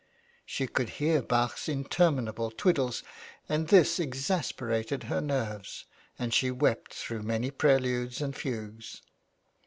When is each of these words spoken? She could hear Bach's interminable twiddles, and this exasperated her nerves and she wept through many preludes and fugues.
She 0.47 0.65
could 0.65 0.89
hear 0.97 1.21
Bach's 1.21 1.69
interminable 1.69 2.49
twiddles, 2.49 3.03
and 3.47 3.67
this 3.67 3.99
exasperated 3.99 5.03
her 5.03 5.21
nerves 5.21 5.85
and 6.17 6.33
she 6.33 6.49
wept 6.49 6.91
through 6.91 7.21
many 7.21 7.51
preludes 7.51 8.19
and 8.19 8.35
fugues. 8.35 9.03